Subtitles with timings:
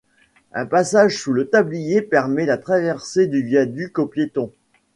[0.53, 4.51] Un passage sous le tablier permet la traversée du viaduc aux piétons.